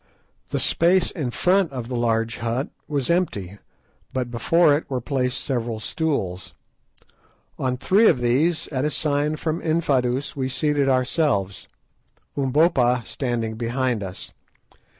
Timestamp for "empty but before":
3.11-4.75